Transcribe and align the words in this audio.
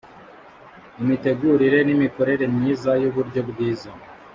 imitegurire 1.01 1.79
n 1.83 1.89
imikorere 1.95 2.43
myiza 2.55 2.91
y 3.01 3.05
uburyo 3.09 3.41
bwiza 3.49 3.89